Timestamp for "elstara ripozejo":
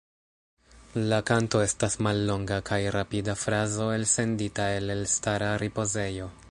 4.99-6.31